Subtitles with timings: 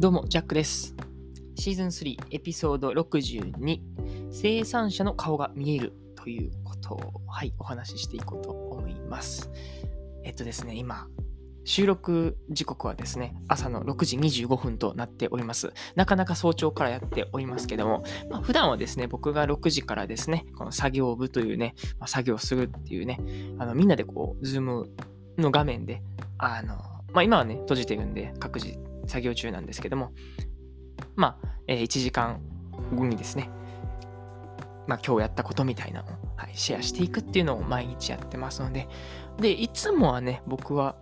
[0.00, 0.94] どうも、ジャックです。
[1.56, 3.80] シーズン3エピソード62
[4.30, 9.50] 生産者の顔が見えるということを、はい、お話ししていこうと思います。
[10.24, 11.06] えっとですね、今、
[11.64, 15.74] 収録時刻はですね、朝の6時25分となっております。
[15.96, 23.20] なかなか早朝からやっておりますけども、まあ、普段はですね、僕が6時からですね、この作業部というね、まあ、作業するっていうね、
[23.58, 24.88] あのみんなでこう、ズーム
[25.36, 26.00] の画面で、
[26.38, 26.76] あの、
[27.12, 28.78] まあ、今はね、閉じてるんで、各自
[29.10, 30.12] 作業中なんですけども、
[31.16, 32.40] まあ、えー1時間
[32.94, 33.50] 後にですね、
[34.86, 38.88] まあ、今日やったことみたいなのを、はい、シェアしていくっていうのを毎日やってますので、
[39.38, 40.96] で、いつもはね、僕は、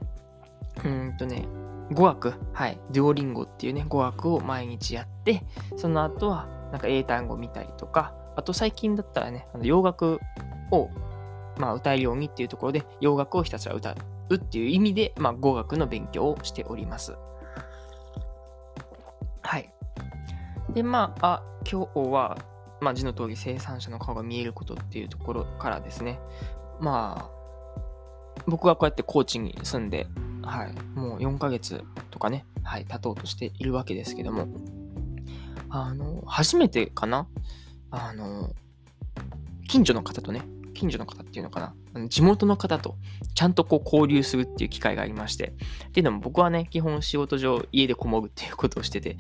[0.85, 1.47] うんとね、
[1.93, 5.43] 語学、はい、デュオリンゴっていうね、語学を毎日やって、
[5.77, 10.21] その後は、なんか英単語見たりとか、あと最近だったらね、あの洋楽
[10.71, 10.91] を、
[11.59, 13.95] まあ、歌えるようにっていうところで、洋楽をひたすら歌
[14.29, 17.17] うっていう意味で、まあ、語学の勉強をしております。
[20.79, 22.39] で、まあ、今日は、
[22.81, 26.21] まあ、字の通り生産者の顔が見えることっていうところからですね、
[26.79, 27.81] まあ、
[28.47, 30.07] 僕はこうやって高知に住んで、
[30.41, 34.47] はい、もう4ヶ月とかね、はい、経とうとしているわけですけども、
[35.69, 37.27] あの、初めてかな？
[37.91, 38.53] あの、
[39.67, 40.43] 近所の方とね、
[40.79, 42.09] 近所の方っていうのかな？
[42.09, 42.97] 地元の方と
[43.35, 45.55] ちゃんとこう交流するっていう機会がありまして、
[45.89, 49.17] っていうのも僕はね、基本仕事上家でこもるっていうことをしてて、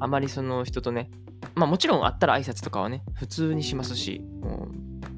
[0.00, 1.10] あまりその人とね、
[1.54, 4.68] まあもちろん会ったら挨拶とかはね、普通にしますし、も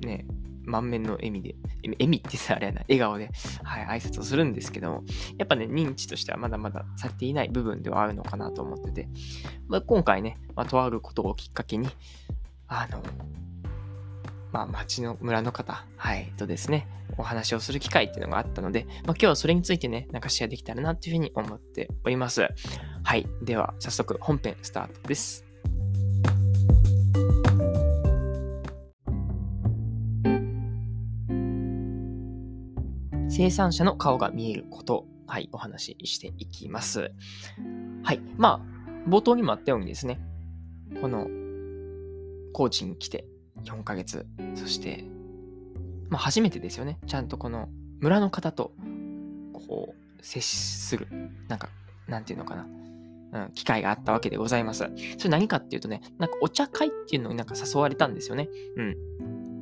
[0.02, 0.26] うね、
[0.64, 3.30] 満面の笑みで、笑みって言ったらあれやな、笑顔で、
[3.62, 5.04] はい、挨拶をするんですけども、
[5.38, 9.08] やっぱね、認知としてはまだまだされていない部分ではあるのかなと思ってて、
[9.68, 11.88] まあ、今回ね、まあ、とあることをきっかけに、
[12.66, 13.00] あの、
[14.56, 22.48] まあ、町の村の方、はい、とですね、お話をする機会っていうのがあったので、まあ、今日はそれについてね、なんかシェアできたらなっていうふうに思っております。
[23.04, 25.44] はい、では早速本編スタートです。
[33.28, 37.12] 生産者の顔が見えること、はい、お話ししていきます。
[38.04, 38.64] はい、ま
[39.06, 40.18] あ、冒頭にもあったようにですね、
[41.02, 41.26] この
[42.54, 43.26] 高知に来て
[43.64, 45.04] 4ヶ月、そして、
[46.08, 46.98] まあ、初めてですよね。
[47.06, 47.68] ちゃんとこの
[48.00, 48.72] 村の方と、
[49.52, 51.08] こう、接する、
[51.48, 51.68] なんか、
[52.08, 52.66] なんていうのかな。
[53.32, 54.88] うん、機会があったわけでございます。
[55.18, 58.48] それ何かっていうとね、なんかお茶会っていうのになんか誘われたんですよね。
[58.76, 58.96] うん。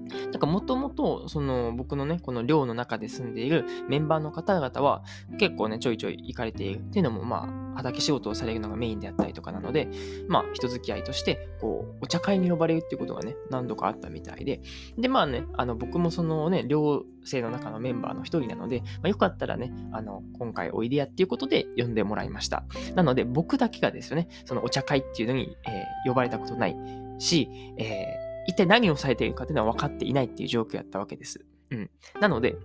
[0.05, 5.03] なんかもともと、その僕のね、この寮の中で住んでいるメンバーの方々は
[5.39, 9.89] 結構ね、ちょいちょい行かれているっていうのも、まあ、畑仕事をされるのがメインであったりとかなので、
[10.29, 14.61] まあ、人付き合いとして、こう、お茶会に呼ばれるっていうことがね、何度かあったみたいで、
[14.99, 22.65] で、まあね、あの、僕もそのね、寮生の中のメンバーの一人なので、まあ、よかったらね、あの、今回おいでやっていうことで呼んでもらいました。
[22.95, 26.77] なので、僕だけがですよね、そのお茶会っていうのに、えー呼ばれたことない
[27.19, 27.49] し、
[27.79, 31.45] えー一体何をされているかっていうのは分かっていないっていう状況やったわけです。
[31.71, 31.91] うん。
[32.21, 32.57] なので、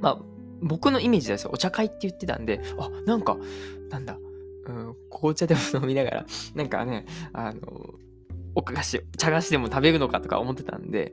[0.00, 0.18] まあ、
[0.60, 1.50] 僕のイメージですよ。
[1.52, 3.36] お茶会って言ってたんで、あ、なんか、
[3.90, 4.18] なんだ、
[4.66, 7.60] うん、紅茶でも飲みながら、 なんかね、あの、
[8.54, 11.12] お菓子、茶菓子でも食べるのかとか思ってたんで、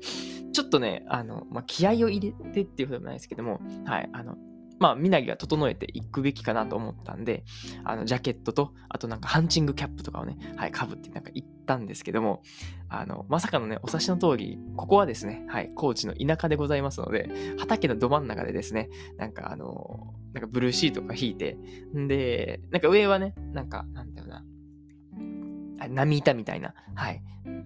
[0.52, 4.36] ちょっとね、あの、まあ、気合を入れてっていうことでもないですけども、はい、あの、
[4.86, 7.44] まあ、身なりは整えていくべきかなと思ったんで、
[7.84, 12.44] あの、ジャケットと、あとなんかハンチングキャップとかをね、はい、かぶってなんか行ったんですけども、
[12.88, 21.58] あの、まさかのね、お察しの通り、ここはですね、はい、高知の田舎でございますので、畑のど真ん中でですね、なんかあの、なんかブルーシートが引いて、
[21.98, 24.44] んで、なんか上はね、なんか、なんだよな、
[25.90, 27.24] 波板みたいな、はい、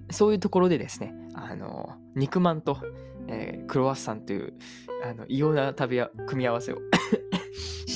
[0.10, 2.78] そういうところでですね、あの、肉まんと、
[3.28, 4.54] えークロワッサンという、
[5.04, 6.78] あの、異様な食べや、組み合わせを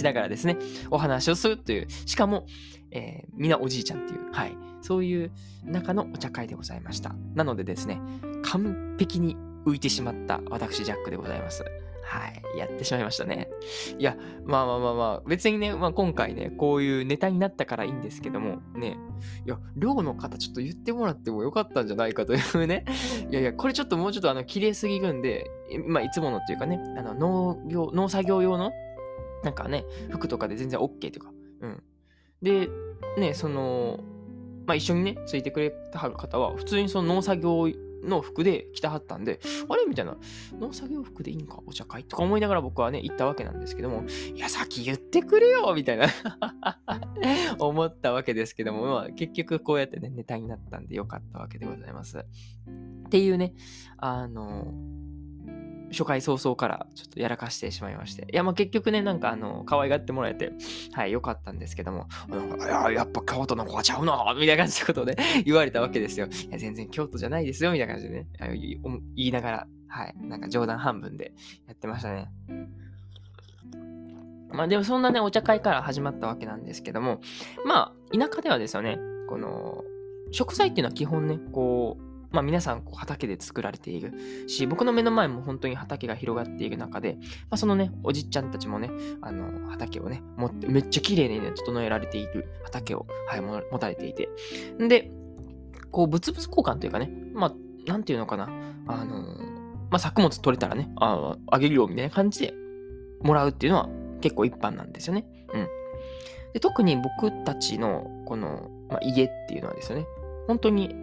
[0.03, 0.57] しながらですね、
[0.91, 2.45] お話をするという、しかも、
[2.91, 5.31] えーみんなおじいちゃんっていう、はい、そういう
[5.63, 7.15] 中のお茶会でございました。
[7.33, 7.99] なのでですね、
[8.43, 11.63] 完璧に浮いてしまった私、ジャックでございます。
[12.05, 13.49] はい、やってしまいましたね。
[13.97, 18.97] いや、まあまあまあまあ、別にね、まあ、今回ね、こういうネタになったからいいんですけども、ね、
[19.45, 22.83] いや、寮の方ちょっと言ってもらってもよかったんじゃないかというね、
[23.31, 28.73] いやいや、これちょっともうちょっとあの、綺麗すぎるんで、えまあ、いつものっていうかね、あの、農業、農作業用の、
[29.43, 31.31] なんかね、服とかで全然 OK とか、
[31.61, 31.83] うん。
[32.41, 32.69] で、
[33.17, 33.99] ね、その、
[34.65, 37.67] まあ、一緒にね、ついてくれたはる方は、普通にその農作業
[38.03, 39.85] の服で着たはったんで、あれ？
[39.85, 40.17] みたいな、
[40.59, 41.59] 農作業服でいいんか？
[41.65, 42.03] お茶会？
[42.03, 44.05] とか思いながら僕はね、行ったわけなんですけども、
[44.35, 45.73] いや、先言ってくれよ！
[45.75, 46.07] みたいな。
[47.59, 52.17] 思ったわけですけども、まあ、結局こうやってね、ネタになったんでよかったわけでございます。
[52.19, 53.53] っていうね、
[53.97, 54.73] あの、
[55.93, 58.27] 初回早々からちょっとやらかしてしまいまして。
[58.31, 60.51] いや、まあ結局ね、なんかあの、可愛がってもらえて、
[60.91, 62.07] はい、よかったんですけども、
[62.59, 66.27] いや、やっぱ京都の子はちゃうな、みたいな感じのことをね、言われたわけですよ。
[66.27, 68.27] いや、全然京都じゃないですよ、みたいな感じでね、
[69.15, 71.33] 言いながら、はい、なんか冗談半分で
[71.67, 72.29] やってましたね。
[74.51, 77.21] まあでもそんなね、お茶会から始まったわけなんですけども、
[77.65, 79.83] まあ、田舎ではですよね、この、
[80.31, 84.13] 食材っていうのは基本ね、こう、まあ、皆さんこう畑で作られている
[84.47, 88.89] し、僕の目の前も本当に畑が広がっている中で、まあ、そのね、おじっちゃんたちもね、
[89.21, 94.29] あの、畑をね、持って、めっちゃ綺麗にね、整えられている畑を、はい、持たれていて。
[94.79, 95.11] で、
[95.91, 97.53] こう、物々交換というかね、まあ、
[97.85, 98.49] なんていうのかな、
[98.87, 99.21] あの、
[99.91, 102.53] まあ、作物取れたらね、ああげるよみたいな感じで
[103.21, 103.89] もらうっていうのは
[104.21, 105.23] 結構一般なんですよね。
[105.53, 105.67] うん。
[106.53, 110.07] で特に僕たちのこの、まあ、家っていうのはですね、
[110.47, 110.95] 本当に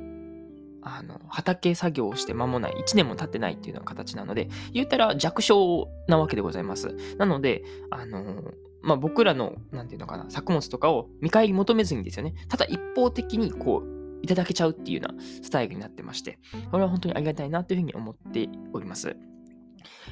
[0.82, 6.94] あの、畑作業をして間もない、1年も経ってないっていうような形なので、言ったら弱小なわけでございます。
[7.18, 16.38] なので、あのまあ、僕らの、なんていうのかな、作物とかを見返り求めずにですよね、ただ一方的にこう、いただけちゃうっていうようなスタイルになってまして、
[16.70, 19.16] これは本当にありがたいなというふうに思っております。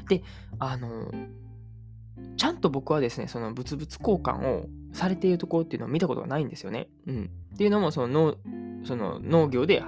[0.09, 0.23] で、
[0.59, 1.11] あの
[2.37, 6.89] ちゃんと僕はですね、その物々交換をされているところっていうのを見たことがないんですよね。
[7.07, 7.31] うん。
[7.55, 8.37] っていうのも、その農
[8.85, 9.83] その農業で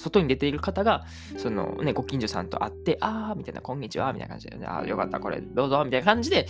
[0.00, 1.04] 外に出ている方が、
[1.36, 6.46] そのね、ご近所さんと会って、あーみたいな、こんにちはみたいな感じで、ね、あーよかった、これどうぞみたいな感じで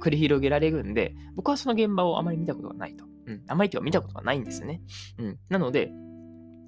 [0.00, 3.04] 繰り広げられるんで、僕はその現場をあまり見たことがないと。
[3.26, 4.82] うん、あまりとは見たことがないんですよね。
[5.18, 5.38] うん。
[5.48, 5.90] なので、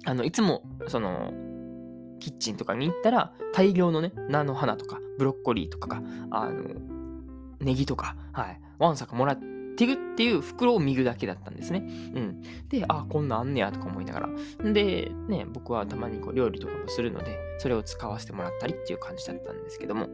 [0.05, 1.31] あの、いつも、その、
[2.19, 6.01] キッチンとかに行ったら、大量のね、菜の花とか、ブロッコリーとかが、
[6.31, 6.63] あの、
[7.59, 9.39] ネギとか、はい、ワンサカもらっ
[9.77, 11.83] て、ってるっていう袋を見るだけだったんですね。
[12.15, 12.41] うん。
[12.67, 14.29] で、あ、こんなんあんねやとか思いながら。
[14.73, 20.07] で、ね、僕はたまにこう料理とかもするので、それを使わせてもらったりっていう感じだったんですけども。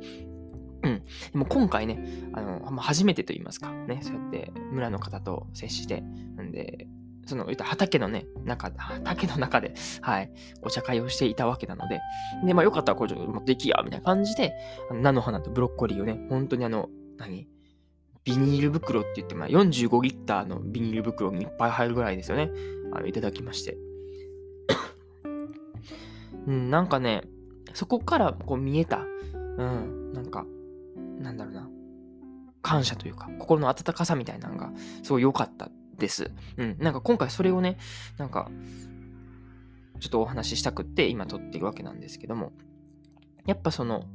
[0.84, 1.02] うん。
[1.02, 1.04] で
[1.36, 6.88] も今回ね、あの、初めてと言いますか、ね、そうやって村の方と接して、んで、
[7.26, 10.32] その、畑のね、中、畑の中で、はい、
[10.62, 12.02] お茶会をしていたわけなので、
[12.46, 14.54] で、まあよかったらこれ持っていきや、みたいな感じで、
[14.92, 17.48] 菜の花とブロッコリーをね、本当にあの、何？
[18.24, 22.50] ビニール袋って言って、まあ、45リッターのビニール袋にいっぱい入るぐらいですよね。
[22.94, 23.78] あのいただきまして。
[26.48, 27.24] うん、なんかね、
[27.74, 30.46] そこからこう見えた、うん、なんか、
[31.20, 31.70] なんだろうな、
[32.62, 34.72] 感謝というか、心の温かさみたいなのが、
[35.04, 36.32] すごい良かったです。
[36.58, 37.78] うん、なんか今回それをね、
[38.18, 38.50] なんか、
[40.00, 42.54] ちょっとお話ししたくって、今撮ってるわけなんですけども、
[43.46, 44.06] やっぱその、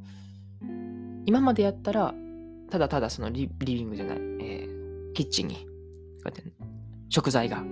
[1.25, 2.15] 今までやったら、
[2.69, 5.61] ただただそのリビングじゃない、えー、キッチンに、こ
[6.25, 6.43] うやって、
[7.09, 7.63] 食材が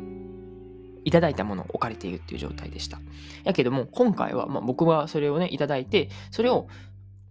[1.05, 2.99] いただいたものを置かれているっていう状態でした。
[3.43, 6.67] やけども、今回は、まあ、僕はそれをね、いただいて、それを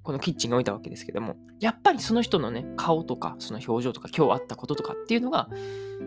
[0.03, 5.49] このキッチンに置いたわけですけども、やっぱりその人のね、顔とか、その表情とか、今日あったこととかっていうのが、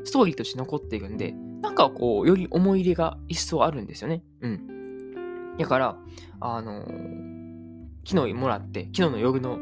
[0.05, 4.23] ストーリーとして残っているんで、なんかこう、より思い入れが一層あるんですよね。
[4.41, 5.57] うん。
[5.57, 5.97] だから、
[6.39, 6.89] あのー、
[8.05, 9.59] 昨日もらって、昨日の夜の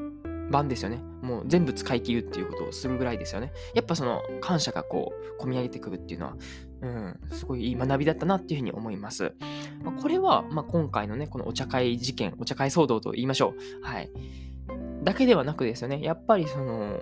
[0.49, 1.01] 晩ですよね。
[1.21, 3.51] もう全部使い切るっていうことをするぐらいですよね。
[3.73, 6.37] やっぱその感謝がこう、込み上げてくるっていうのは、
[6.81, 9.33] うん、すごいいい学びだったなっていうふうに思います。
[9.83, 13.85] まあ、これは、まあ、今回のね、このお茶会事件、お茶会騒動と言いましょう。
[13.85, 14.11] はい。
[15.03, 16.99] だけではなくですよね、やっぱりその、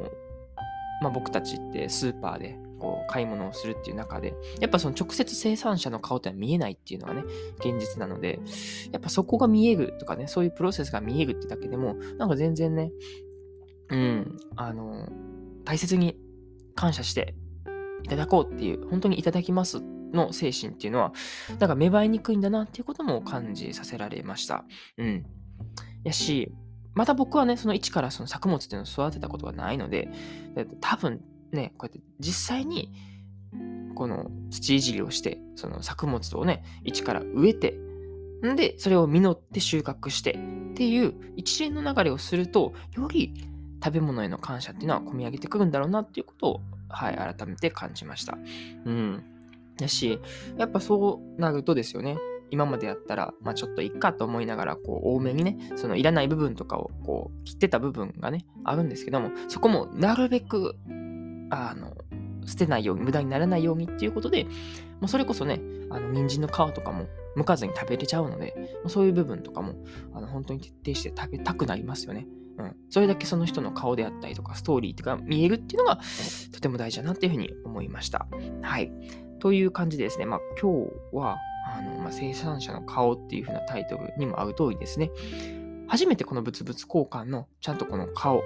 [1.02, 7.24] まあ、僕たちってスーパーでこう買い物をするっていう中で、やっぱその直接生産者の顔って見えないっていうのがね、
[7.60, 8.40] 現実なので、
[8.92, 12.92] やっぱそこが見えるとかね、そういうプロセスが見えるってだけでも、なんか全然ね、
[13.90, 15.08] うん、あの、
[15.64, 16.18] 大切に
[16.76, 17.36] 感謝して
[18.04, 19.82] いただこうっていう、本当にいただきます
[20.14, 21.14] の精神っていうのは、
[21.60, 24.66] なんか芽生えにくいんだなっていうことも感じさせられました。
[24.98, 25.26] うん。
[26.04, 26.52] やし、
[26.94, 30.10] また僕はね、その一からその作物っていうのを育てたことがないので、
[30.80, 32.94] 多分ね、こうやって実際に、
[33.96, 37.78] この土いじりをして、その作物をね、一から植えて、
[38.46, 40.32] んで、それを実って収穫して
[40.72, 43.34] っていう一連の流れをすると、より
[43.86, 48.36] 食べ物への感謝っていうのは込み上げてくるんだろうなっていうことを、はい、改めて感じました。
[48.86, 49.24] うん。
[49.78, 50.20] だし、
[50.58, 52.18] やっぱそうなるとですよね。
[52.50, 60.76] 今までやったら、まあ、ちょっといっかと思いながら、こう、多めにね、そのいらない部分とかを、こう、切ってた部分がね、あるんですけども、そこもなるべく、
[61.52, 61.96] あの、
[62.48, 64.50] 捨てないように、無駄にならないようにっていうことで、も
[65.04, 65.62] うそれこそね、
[65.92, 69.76] あの、人参の皮とかも、剥かずに食べれちゃうので、そういう部分とかも、
[70.14, 72.26] あの、本当に徹底して食べたくなりますよね。
[72.58, 76.00] うん、それだけその人の顔であったりとか、ストーリーとか見えるっていうのが、
[76.52, 78.28] とても大事だなっていうふうに思いました。
[78.62, 78.92] はい。
[79.40, 85.12] という感じでですね、まあ、今日は、あのまあ、生産者の顔っていう風なタイトルにも合う通りですね、
[85.88, 88.42] 初めてこの物々交換のちゃんとこの顔、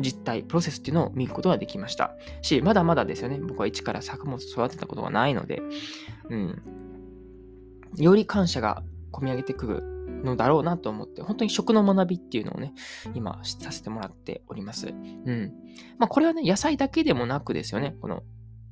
[0.00, 3.38] 実態、プロセスっていうのを見ることができましたし、まだまだですよね。
[3.38, 5.62] 僕は一から作物育てたことがないので、
[6.28, 6.62] うん。
[7.96, 8.82] より感謝が
[9.16, 9.82] 込み上げてくる
[10.24, 12.72] のだろうなと思って、本当に食の学びっていうのをね、
[13.14, 14.88] 今させてもらっております。
[14.88, 15.52] うん。
[15.98, 17.96] まあこれはね、野菜だけでもなくですよね。
[18.00, 18.22] この、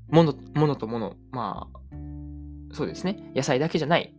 [0.09, 1.97] もの、ものともの、まあ、
[2.73, 3.31] そうですね。
[3.35, 4.15] 野菜だけじゃない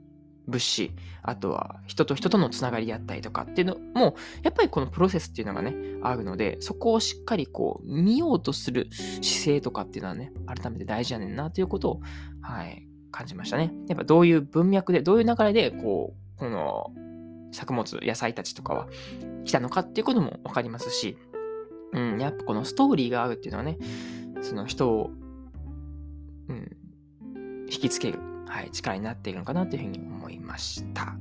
[0.47, 0.91] 物資、
[1.23, 12.01] あとは人と人とのつながりであったりとかっていうのも、やっぱりこのプロセスっていうのがね、あるので、そこをしっかりこう、見ようとする姿勢とかっていうのはね、改めて大事やねんなということを、
[12.41, 13.73] はい、感じましたね。
[13.87, 16.91] やっぱどういう文脈で、どういう流れで、こう、この
[17.51, 18.87] 作物、野菜たちとかは
[19.45, 21.17] 来たのかっていうこともわかりますし、
[21.93, 23.77] うん、やっぱこのストーリーが合うっていうのはね、
[24.41, 25.11] その人を、
[26.49, 26.75] うん、
[27.69, 31.17] 引きつけるはい、力になっているのかなというふうに思いました。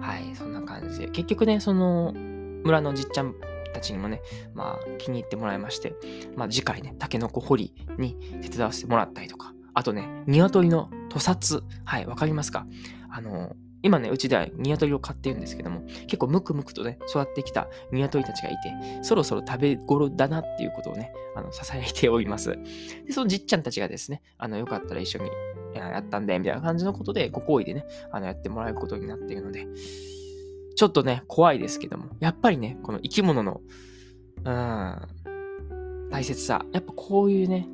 [0.00, 1.08] はい、そんな感じで。
[1.08, 3.34] 結局ね、その村のじっちゃん
[3.72, 4.20] たちにもね、
[4.54, 5.94] まあ気に入ってもらいまして、
[6.36, 11.62] まあ次回ね、タケノコ掘りに手伝わせてもらったりとか、あとね、鶏の屠殺。
[11.84, 12.66] はい、わかりますか？
[13.10, 22.56] あの、今ね、うちでは鶏を飼ってるんですけども、結構ムクムクとね、育ってきた鶏たちがいて、そろそろ食べ頃だなっていうことをね、あの、支えております。
[23.06, 25.28] で、そのじっちゃんたちがですね、あの、よかったら一緒に
[25.74, 29.66] やったんで、みたいな感じのことで、ご好意でね、あの、やってもらえることになっているので、
[30.76, 33.60] ちょっとね、怖いですけども、やっぱりね、この生き物の、
[34.44, 37.68] うん、大切さ、やっぱこういうね、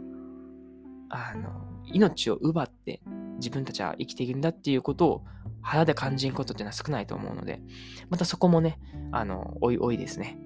[1.09, 3.01] あの、命を奪って
[3.37, 5.25] 自分たちは生きているんだっていうことを
[5.63, 7.61] 肌で感じることっていうのは少ないと思うので、
[8.09, 8.79] またそこもね、
[9.13, 10.39] あの、おいおいですね、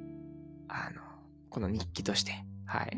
[0.68, 1.00] あの、
[1.50, 2.96] この日記として、はい、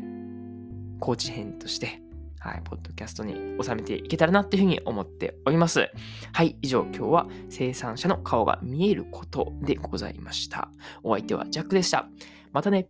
[0.99, 2.01] 高知編として、
[2.39, 5.89] はい、ポッドキャストに収めていけたらなっていうふうに思っております。
[6.31, 10.69] はい、以上今日は生産者の顔が見えることでございました。
[11.03, 12.07] お相手はジャックでした。
[12.51, 12.87] またね。